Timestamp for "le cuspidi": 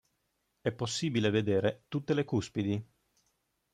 2.15-2.83